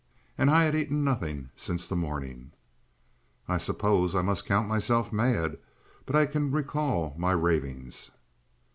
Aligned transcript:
And 0.35 0.49
I 0.49 0.63
had 0.63 0.75
eaten 0.75 1.03
nothing 1.03 1.51
since 1.55 1.87
the 1.87 1.95
morning. 1.95 2.53
I 3.47 3.59
suppose 3.59 4.15
I 4.15 4.23
must 4.23 4.47
count 4.47 4.67
myself 4.67 5.13
mad, 5.13 5.59
but 6.07 6.15
I 6.15 6.25
can 6.25 6.49
recall 6.51 7.13
my 7.19 7.33
ravings. 7.33 8.09